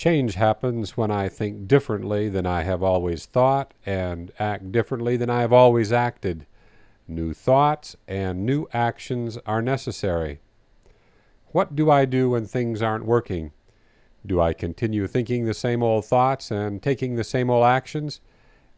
Change 0.00 0.32
happens 0.36 0.96
when 0.96 1.10
I 1.10 1.28
think 1.28 1.68
differently 1.68 2.30
than 2.30 2.46
I 2.46 2.62
have 2.62 2.82
always 2.82 3.26
thought 3.26 3.74
and 3.84 4.32
act 4.38 4.72
differently 4.72 5.18
than 5.18 5.28
I 5.28 5.42
have 5.42 5.52
always 5.52 5.92
acted. 5.92 6.46
New 7.06 7.34
thoughts 7.34 7.96
and 8.08 8.46
new 8.46 8.66
actions 8.72 9.36
are 9.44 9.60
necessary. 9.60 10.40
What 11.48 11.76
do 11.76 11.90
I 11.90 12.06
do 12.06 12.30
when 12.30 12.46
things 12.46 12.80
aren't 12.80 13.04
working? 13.04 13.52
Do 14.24 14.40
I 14.40 14.54
continue 14.54 15.06
thinking 15.06 15.44
the 15.44 15.52
same 15.52 15.82
old 15.82 16.06
thoughts 16.06 16.50
and 16.50 16.82
taking 16.82 17.16
the 17.16 17.22
same 17.22 17.50
old 17.50 17.66
actions? 17.66 18.22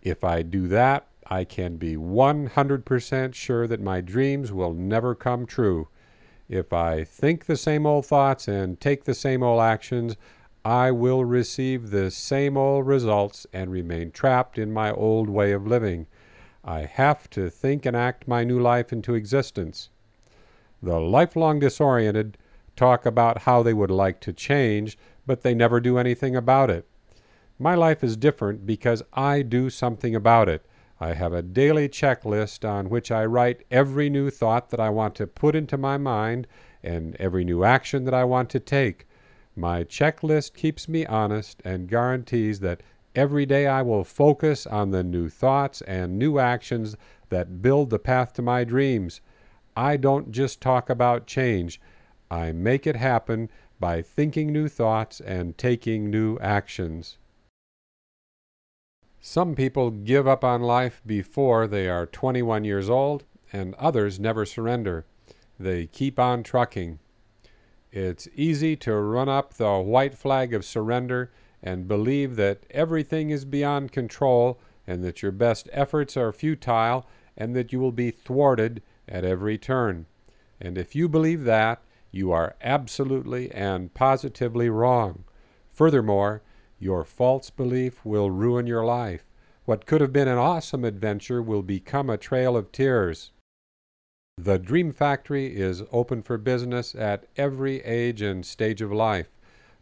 If 0.02 0.25
I 0.25 0.43
do 0.43 0.66
that, 0.66 1.07
I 1.29 1.45
can 1.45 1.77
be 1.77 1.95
100% 1.95 3.32
sure 3.32 3.68
that 3.68 3.80
my 3.80 4.00
dreams 4.00 4.50
will 4.50 4.75
never 4.75 5.14
come 5.14 5.46
true. 5.46 5.86
If 6.48 6.73
I 6.73 7.04
think 7.04 7.46
the 7.46 7.57
same 7.57 7.86
old 7.86 8.07
thoughts 8.07 8.48
and 8.48 8.80
take 8.80 9.04
the 9.04 9.14
same 9.14 9.45
old 9.45 9.61
actions, 9.61 10.16
I 10.65 10.93
will 10.93 11.25
receive 11.25 11.91
the 11.91 12.11
same 12.13 12.57
old 12.57 12.86
results 12.86 13.49
and 13.53 13.73
remain 13.73 14.13
trapped 14.13 14.59
in 14.59 14.73
my 14.73 14.93
old 14.93 15.29
way 15.29 15.50
of 15.50 15.67
living. 15.67 16.07
I 16.64 16.82
have 16.82 17.29
to 17.31 17.50
think 17.50 17.85
and 17.85 17.96
act 17.96 18.29
my 18.29 18.45
new 18.45 18.61
life 18.61 18.93
into 18.93 19.14
existence. 19.14 19.89
The 20.81 21.00
lifelong 21.00 21.59
disoriented 21.59 22.39
talk 22.77 23.05
about 23.05 23.39
how 23.39 23.64
they 23.64 23.75
would 23.75 23.91
like 23.91 24.21
to 24.21 24.33
change, 24.33 24.96
but 25.27 25.43
they 25.43 25.53
never 25.53 25.81
do 25.81 25.99
anything 25.99 26.36
about 26.36 26.71
it. 26.71 26.86
My 27.58 27.75
life 27.75 28.05
is 28.05 28.17
different 28.17 28.64
because 28.64 29.03
I 29.13 29.43
do 29.43 29.69
something 29.69 30.14
about 30.14 30.49
it. 30.49 30.64
I 31.00 31.14
have 31.14 31.33
a 31.33 31.43
daily 31.43 31.89
checklist 31.89 32.69
on 32.69 32.89
which 32.89 33.11
I 33.11 33.25
write 33.25 33.67
every 33.69 34.08
new 34.08 34.31
thought 34.31 34.70
that 34.70 34.78
I 34.78 34.91
want 34.91 35.17
to 35.17 35.27
put 35.27 35.56
into 35.56 35.77
my 35.77 35.98
mind 35.98 36.47
and 36.84 37.17
every 37.17 37.44
new 37.44 37.64
action 37.64 38.05
that 38.05 38.14
I 38.14 38.22
want 38.22 38.48
to 38.50 38.61
take. 38.61 39.08
My 39.55 39.84
checklist 39.84 40.55
keeps 40.55 40.89
me 40.89 41.05
honest 41.06 41.61
and 41.65 41.89
guarantees 41.89 42.61
that 42.61 42.83
every 43.15 43.45
day 43.45 43.67
I 43.67 43.83
will 43.83 44.05
focus 44.05 44.67
on 44.67 44.91
the 44.91 45.03
new 45.03 45.28
thoughts 45.28 45.83
and 45.83 46.19
new 46.19 46.39
actions 46.39 46.97
that 47.28 47.61
build 47.61 47.91
the 47.91 47.98
path 47.98 48.33
to 48.34 48.42
my 48.42 48.64
dreams. 48.64 49.20
I 49.77 49.97
don't 49.97 50.33
just 50.33 50.61
talk 50.61 50.89
about 50.89 51.27
change, 51.27 51.81
I 52.33 52.50
make 52.50 52.86
it 52.86 52.97
happen 52.97 53.50
by 53.78 54.00
thinking 54.00 54.50
new 54.50 54.67
thoughts 54.67 55.20
and 55.20 55.59
taking 55.59 56.09
new 56.09 56.39
actions. 56.39 57.19
Some 59.20 59.55
people 59.55 59.91
give 59.91 60.27
up 60.27 60.42
on 60.42 60.62
life 60.62 61.03
before 61.05 61.66
they 61.66 61.91
are 61.91 62.06
21 62.06 62.64
years 62.64 62.89
old, 62.89 63.25
and 63.53 63.75
others 63.75 64.19
never 64.19 64.47
surrender. 64.47 65.05
They 65.61 65.87
keep 65.89 66.19
on 66.19 66.42
trucking. 66.42 67.00
It's 67.92 68.26
easy 68.34 68.74
to 68.76 68.94
run 68.96 69.28
up 69.28 69.54
the 69.54 69.78
white 69.78 70.14
flag 70.14 70.54
of 70.54 70.64
surrender 70.64 71.30
and 71.62 71.86
believe 71.86 72.36
that 72.36 72.64
everything 72.70 73.28
is 73.28 73.44
beyond 73.44 73.92
control 73.92 74.58
and 74.86 75.04
that 75.04 75.22
your 75.22 75.30
best 75.30 75.68
efforts 75.72 76.16
are 76.16 76.32
futile 76.32 77.06
and 77.36 77.54
that 77.54 77.70
you 77.70 77.78
will 77.78 77.92
be 77.92 78.10
thwarted 78.10 78.82
at 79.06 79.24
every 79.24 79.58
turn. 79.58 80.06
And 80.58 80.78
if 80.78 80.94
you 80.94 81.06
believe 81.06 81.44
that, 81.44 81.82
you 82.10 82.32
are 82.32 82.56
absolutely 82.62 83.50
and 83.52 83.92
positively 83.92 84.70
wrong. 84.70 85.24
Furthermore, 85.68 86.42
your 86.78 87.04
false 87.04 87.50
belief 87.50 88.04
will 88.04 88.30
ruin 88.30 88.66
your 88.66 88.84
life. 88.84 89.24
What 89.66 89.86
could 89.86 90.00
have 90.00 90.12
been 90.12 90.28
an 90.28 90.38
awesome 90.38 90.84
adventure 90.84 91.42
will 91.42 91.62
become 91.62 92.08
a 92.08 92.16
trail 92.16 92.56
of 92.56 92.72
tears. 92.72 93.32
The 94.38 94.58
Dream 94.58 94.92
Factory 94.92 95.55
is 95.55 95.83
open 95.92 96.22
for 96.22 96.38
business 96.38 96.94
at 96.94 97.27
every 97.36 97.80
age 97.84 98.22
and 98.22 98.47
stage 98.47 98.80
of 98.80 98.91
life. 98.91 99.28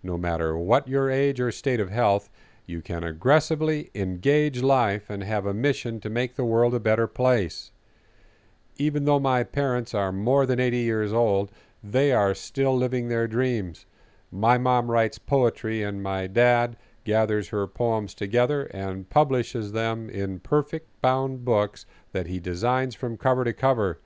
No 0.02 0.18
matter 0.18 0.58
what 0.58 0.88
your 0.88 1.08
age 1.08 1.38
or 1.38 1.52
state 1.52 1.78
of 1.78 1.90
health, 1.90 2.28
you 2.66 2.82
can 2.82 3.04
aggressively 3.04 3.90
engage 3.94 4.60
life 4.60 5.08
and 5.08 5.22
have 5.22 5.46
a 5.46 5.54
mission 5.54 6.00
to 6.00 6.10
make 6.10 6.34
the 6.34 6.44
world 6.44 6.74
a 6.74 6.80
better 6.80 7.06
place. 7.06 7.70
Even 8.76 9.04
though 9.04 9.20
my 9.20 9.44
parents 9.44 9.94
are 9.94 10.10
more 10.10 10.46
than 10.46 10.58
80 10.58 10.78
years 10.78 11.12
old, 11.12 11.52
they 11.80 12.10
are 12.10 12.34
still 12.34 12.76
living 12.76 13.06
their 13.06 13.28
dreams. 13.28 13.86
My 14.32 14.58
mom 14.58 14.90
writes 14.90 15.16
poetry, 15.16 15.84
and 15.84 16.02
my 16.02 16.26
dad 16.26 16.76
gathers 17.04 17.48
her 17.48 17.68
poems 17.68 18.14
together 18.14 18.64
and 18.64 19.08
publishes 19.08 19.70
them 19.70 20.10
in 20.10 20.40
perfect 20.40 21.00
bound 21.00 21.44
books 21.44 21.86
that 22.10 22.26
he 22.26 22.40
designs 22.40 22.96
from 22.96 23.16
cover 23.16 23.44
to 23.44 23.52
cover. 23.52 24.00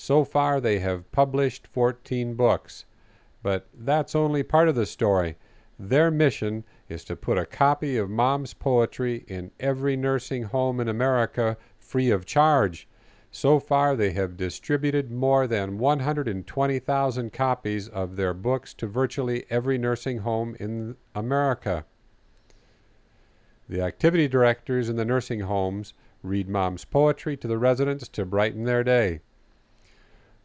So 0.00 0.22
far, 0.22 0.60
they 0.60 0.78
have 0.78 1.10
published 1.10 1.66
14 1.66 2.34
books. 2.34 2.84
But 3.42 3.66
that's 3.74 4.14
only 4.14 4.44
part 4.44 4.68
of 4.68 4.76
the 4.76 4.86
story. 4.86 5.36
Their 5.76 6.08
mission 6.08 6.62
is 6.88 7.02
to 7.06 7.16
put 7.16 7.36
a 7.36 7.44
copy 7.44 7.96
of 7.96 8.08
Mom's 8.08 8.54
poetry 8.54 9.24
in 9.26 9.50
every 9.58 9.96
nursing 9.96 10.44
home 10.44 10.78
in 10.78 10.88
America 10.88 11.56
free 11.80 12.10
of 12.10 12.26
charge. 12.26 12.86
So 13.32 13.58
far, 13.58 13.96
they 13.96 14.12
have 14.12 14.36
distributed 14.36 15.10
more 15.10 15.48
than 15.48 15.78
120,000 15.78 17.32
copies 17.32 17.88
of 17.88 18.14
their 18.14 18.34
books 18.34 18.74
to 18.74 18.86
virtually 18.86 19.46
every 19.50 19.78
nursing 19.78 20.18
home 20.18 20.56
in 20.60 20.96
America. 21.16 21.84
The 23.68 23.82
activity 23.82 24.28
directors 24.28 24.88
in 24.88 24.94
the 24.94 25.04
nursing 25.04 25.40
homes 25.40 25.92
read 26.22 26.48
Mom's 26.48 26.84
poetry 26.84 27.36
to 27.38 27.48
the 27.48 27.58
residents 27.58 28.06
to 28.10 28.24
brighten 28.24 28.62
their 28.62 28.84
day. 28.84 29.22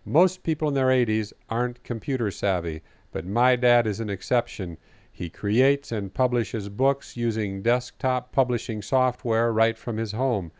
Most 0.05 0.43
people 0.43 0.67
in 0.67 0.73
their 0.73 0.87
80s 0.87 1.31
aren't 1.49 1.83
computer 1.83 2.29
savvy, 2.29 2.81
but 3.11 3.25
my 3.25 3.55
dad 3.55 3.87
is 3.87 4.01
an 4.01 4.09
exception. 4.09 4.77
He 5.11 5.29
creates 5.29 5.91
and 5.91 6.13
publishes 6.13 6.67
books 6.67 7.15
using 7.15 7.61
desktop 7.61 8.33
publishing 8.33 8.81
software 8.81 9.53
right 9.53 9.77
from 9.77 9.97
his 9.97 10.11
home. 10.11 10.51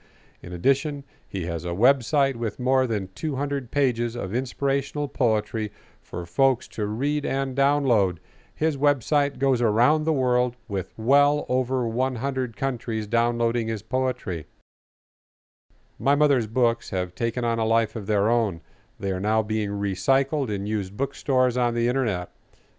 In 0.42 0.54
addition, 0.54 1.04
he 1.28 1.46
has 1.46 1.66
a 1.66 1.70
website 1.70 2.36
with 2.36 2.60
more 2.60 2.88
than 2.88 3.10
200 3.16 3.72
pages 3.72 4.16
of 4.16 4.34
inspirational 4.34 5.08
poetry 5.08 5.72
for 6.02 6.26
folks 6.26 6.68
to 6.70 6.86
read 6.86 7.26
and 7.26 7.56
download. 7.56 8.20
His 8.56 8.78
website 8.78 9.40
goes 9.40 9.62
around 9.62 10.04
the 10.04 10.14
world 10.14 10.56
with 10.68 10.94
well 10.96 11.46
over 11.50 11.88
100 11.88 12.56
countries 12.56 13.08
downloading 13.08 13.68
his 13.68 13.82
poetry. 13.82 14.46
My 16.00 16.16
mother's 16.16 16.48
books 16.48 16.92
have 16.92 17.16
taken 17.16 17.44
on 17.44 17.60
a 17.60 17.66
life 17.66 17.96
of 17.96 18.06
their 18.06 18.30
own. 18.30 18.62
They 19.04 19.12
are 19.12 19.20
now 19.20 19.42
being 19.42 19.72
recycled 19.72 20.50
in 20.50 20.66
used 20.66 20.96
bookstores 20.96 21.58
on 21.58 21.74
the 21.74 21.90
internet. 21.90 22.32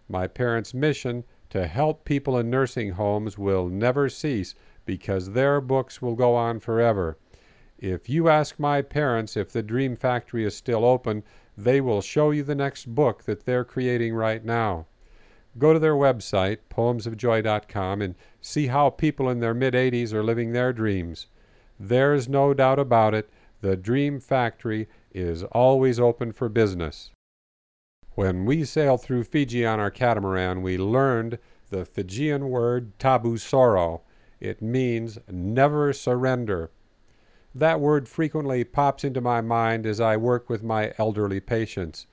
My 0.09 0.25
parents' 0.25 0.73
mission 0.73 1.23
to 1.51 1.67
help 1.67 2.03
people 2.03 2.35
in 2.39 2.49
nursing 2.49 2.93
homes 2.93 3.37
will 3.37 3.69
never 3.69 4.09
cease 4.09 4.55
because 4.85 5.33
their 5.33 5.61
books 5.61 6.01
will 6.01 6.15
go 6.15 6.33
on 6.33 6.61
forever. 6.61 7.19
If 7.77 8.09
you 8.09 8.27
ask 8.27 8.57
my 8.57 8.81
parents 8.81 9.37
if 9.37 9.51
the 9.51 9.61
Dream 9.61 9.95
Factory 9.95 10.43
is 10.43 10.57
still 10.57 10.83
open, 10.83 11.21
they 11.55 11.79
will 11.79 12.01
show 12.01 12.31
you 12.31 12.41
the 12.41 12.55
next 12.55 12.95
book 12.95 13.25
that 13.25 13.45
they're 13.45 13.63
creating 13.63 14.15
right 14.15 14.43
now. 14.43 14.87
Go 15.59 15.73
to 15.73 15.79
their 15.79 15.93
website, 15.93 16.57
poemsofjoy.com, 16.71 18.01
and 18.01 18.15
see 18.41 18.65
how 18.65 18.89
people 18.89 19.29
in 19.29 19.41
their 19.41 19.53
mid 19.53 19.75
80s 19.75 20.11
are 20.11 20.23
living 20.23 20.53
their 20.53 20.73
dreams. 20.73 21.27
There's 21.79 22.27
no 22.27 22.55
doubt 22.55 22.79
about 22.79 23.13
it, 23.13 23.29
the 23.61 23.77
Dream 23.77 24.19
Factory 24.19 24.87
is 25.15 25.43
always 25.43 25.99
open 25.99 26.33
for 26.33 26.49
business. 26.49 27.11
When 28.11 28.45
we 28.45 28.65
sailed 28.65 29.01
through 29.01 29.23
Fiji 29.23 29.65
on 29.65 29.79
our 29.79 29.89
catamaran, 29.89 30.61
we 30.61 30.77
learned 30.77 31.39
the 31.69 31.85
Fijian 31.85 32.49
word 32.49 32.97
tabu 32.99 33.37
soro. 33.37 34.01
It 34.39 34.61
means 34.61 35.17
never 35.29 35.93
surrender. 35.93 36.71
That 37.53 37.79
word 37.79 38.09
frequently 38.09 38.65
pops 38.65 39.05
into 39.05 39.21
my 39.21 39.39
mind 39.39 39.85
as 39.85 40.01
I 40.01 40.17
work 40.17 40.49
with 40.49 40.61
my 40.61 40.93
elderly 40.97 41.39
patients. 41.39 42.05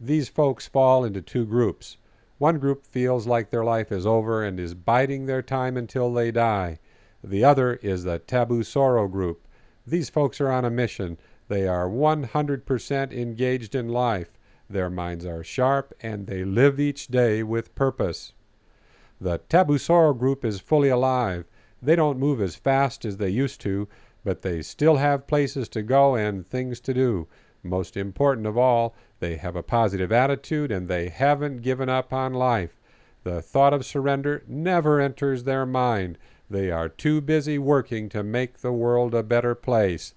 These 0.00 0.30
folks 0.30 0.66
fall 0.66 1.04
into 1.04 1.20
two 1.20 1.44
groups. 1.44 1.98
One 2.38 2.58
group 2.58 2.86
feels 2.86 3.26
like 3.26 3.50
their 3.50 3.64
life 3.64 3.92
is 3.92 4.06
over 4.06 4.42
and 4.42 4.58
is 4.58 4.72
biding 4.72 5.26
their 5.26 5.42
time 5.42 5.76
until 5.76 6.10
they 6.10 6.30
die. 6.30 6.78
The 7.22 7.44
other 7.44 7.74
is 7.74 8.04
the 8.04 8.18
tabu 8.18 8.62
soro 8.62 9.10
group. 9.10 9.46
These 9.86 10.08
folks 10.08 10.40
are 10.40 10.50
on 10.50 10.64
a 10.64 10.70
mission. 10.70 11.18
They 11.50 11.66
are 11.66 11.88
100% 11.88 13.12
engaged 13.12 13.74
in 13.74 13.88
life. 13.88 14.38
Their 14.68 14.88
minds 14.88 15.26
are 15.26 15.42
sharp 15.42 15.92
and 16.00 16.28
they 16.28 16.44
live 16.44 16.78
each 16.78 17.08
day 17.08 17.42
with 17.42 17.74
purpose. 17.74 18.34
The 19.20 19.38
Tabu 19.38 19.76
Soro 19.76 20.16
group 20.16 20.44
is 20.44 20.60
fully 20.60 20.90
alive. 20.90 21.46
They 21.82 21.96
don't 21.96 22.20
move 22.20 22.40
as 22.40 22.54
fast 22.54 23.04
as 23.04 23.16
they 23.16 23.30
used 23.30 23.60
to, 23.62 23.88
but 24.22 24.42
they 24.42 24.62
still 24.62 24.98
have 24.98 25.26
places 25.26 25.68
to 25.70 25.82
go 25.82 26.14
and 26.14 26.46
things 26.46 26.78
to 26.82 26.94
do. 26.94 27.26
Most 27.64 27.96
important 27.96 28.46
of 28.46 28.56
all, 28.56 28.94
they 29.18 29.34
have 29.34 29.56
a 29.56 29.62
positive 29.64 30.12
attitude 30.12 30.70
and 30.70 30.86
they 30.86 31.08
haven't 31.08 31.62
given 31.62 31.88
up 31.88 32.12
on 32.12 32.32
life. 32.32 32.80
The 33.24 33.42
thought 33.42 33.74
of 33.74 33.84
surrender 33.84 34.44
never 34.46 35.00
enters 35.00 35.42
their 35.42 35.66
mind. 35.66 36.16
They 36.48 36.70
are 36.70 36.88
too 36.88 37.20
busy 37.20 37.58
working 37.58 38.08
to 38.10 38.22
make 38.22 38.58
the 38.58 38.72
world 38.72 39.16
a 39.16 39.24
better 39.24 39.56
place. 39.56 40.14